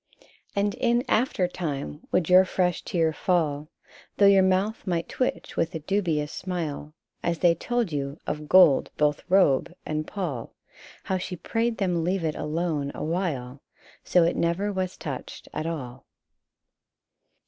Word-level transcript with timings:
And 0.55 0.73
in 0.73 1.03
after 1.07 1.47
time 1.47 2.07
would 2.11 2.27
your 2.27 2.43
fresh 2.43 2.81
tear 2.81 3.13
fall, 3.13 3.69
Though 4.17 4.25
your 4.25 4.41
mouth 4.41 4.87
might 4.87 5.07
twitch 5.07 5.55
with 5.55 5.75
a 5.75 5.79
dubi 5.79 6.23
ous 6.23 6.31
smile, 6.33 6.95
As 7.21 7.37
they 7.37 7.53
told 7.53 7.91
you 7.91 8.17
of 8.25 8.49
gold, 8.49 8.89
both 8.97 9.23
robe 9.29 9.71
and 9.85 10.07
pall, 10.07 10.55
How 11.03 11.19
she 11.19 11.35
prayed 11.35 11.77
them 11.77 12.03
leave 12.03 12.23
it 12.23 12.33
alone 12.33 12.91
awhile, 12.95 13.61
So 14.03 14.23
it 14.23 14.35
never 14.35 14.73
was 14.73 14.97
touched 14.97 15.47
at 15.53 15.67
all. 15.67 16.07